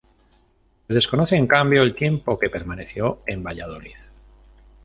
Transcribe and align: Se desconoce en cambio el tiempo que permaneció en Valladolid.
Se 0.87 0.95
desconoce 0.95 1.35
en 1.35 1.45
cambio 1.45 1.83
el 1.83 1.93
tiempo 1.93 2.39
que 2.39 2.49
permaneció 2.49 3.21
en 3.27 3.43
Valladolid. 3.43 3.97